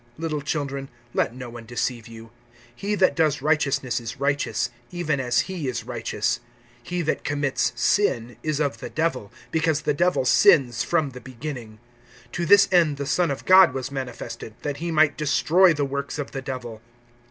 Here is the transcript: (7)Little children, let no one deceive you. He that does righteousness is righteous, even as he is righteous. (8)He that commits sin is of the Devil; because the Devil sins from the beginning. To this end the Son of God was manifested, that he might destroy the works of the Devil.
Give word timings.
(7)Little 0.19 0.43
children, 0.43 0.89
let 1.13 1.35
no 1.35 1.47
one 1.47 1.67
deceive 1.67 2.07
you. 2.07 2.31
He 2.75 2.95
that 2.95 3.15
does 3.15 3.43
righteousness 3.43 3.99
is 3.99 4.19
righteous, 4.19 4.71
even 4.89 5.19
as 5.19 5.41
he 5.41 5.67
is 5.67 5.83
righteous. 5.83 6.39
(8)He 6.87 7.05
that 7.05 7.23
commits 7.23 7.71
sin 7.75 8.35
is 8.41 8.59
of 8.59 8.79
the 8.79 8.89
Devil; 8.89 9.31
because 9.51 9.81
the 9.83 9.93
Devil 9.93 10.25
sins 10.25 10.81
from 10.83 11.11
the 11.11 11.21
beginning. 11.21 11.77
To 12.31 12.47
this 12.47 12.67
end 12.71 12.97
the 12.97 13.05
Son 13.05 13.29
of 13.29 13.45
God 13.45 13.75
was 13.75 13.91
manifested, 13.91 14.55
that 14.63 14.77
he 14.77 14.89
might 14.89 15.17
destroy 15.19 15.71
the 15.71 15.85
works 15.85 16.17
of 16.17 16.31
the 16.31 16.41
Devil. 16.41 16.81